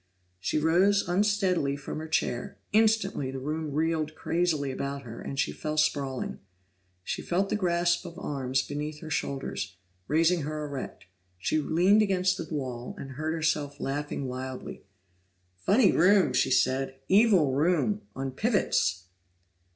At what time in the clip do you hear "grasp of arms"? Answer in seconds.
7.55-8.63